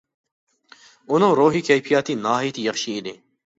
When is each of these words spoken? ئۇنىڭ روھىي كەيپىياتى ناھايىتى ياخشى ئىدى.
ئۇنىڭ 1.09 1.35
روھىي 1.41 1.65
كەيپىياتى 1.69 2.17
ناھايىتى 2.25 2.67
ياخشى 2.71 2.99
ئىدى. 2.99 3.17